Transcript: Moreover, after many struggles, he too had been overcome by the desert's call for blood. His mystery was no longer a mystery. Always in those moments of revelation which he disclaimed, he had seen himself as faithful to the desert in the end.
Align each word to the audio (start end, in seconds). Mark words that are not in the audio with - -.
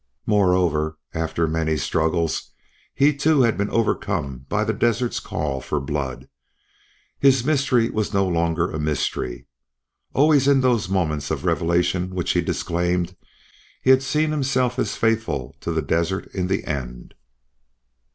Moreover, 0.25 0.97
after 1.13 1.47
many 1.47 1.77
struggles, 1.77 2.53
he 2.95 3.15
too 3.15 3.43
had 3.43 3.55
been 3.55 3.69
overcome 3.69 4.47
by 4.49 4.63
the 4.63 4.73
desert's 4.73 5.19
call 5.19 5.61
for 5.61 5.79
blood. 5.79 6.27
His 7.19 7.43
mystery 7.45 7.87
was 7.91 8.11
no 8.11 8.27
longer 8.27 8.71
a 8.71 8.79
mystery. 8.79 9.45
Always 10.15 10.47
in 10.47 10.61
those 10.61 10.89
moments 10.89 11.29
of 11.29 11.45
revelation 11.45 12.15
which 12.15 12.31
he 12.31 12.41
disclaimed, 12.41 13.15
he 13.83 13.91
had 13.91 14.01
seen 14.01 14.31
himself 14.31 14.79
as 14.79 14.95
faithful 14.95 15.55
to 15.59 15.71
the 15.71 15.83
desert 15.83 16.25
in 16.33 16.47
the 16.47 16.63
end. 16.65 17.13